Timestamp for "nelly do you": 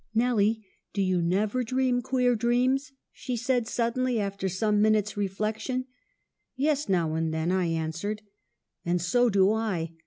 0.15-1.21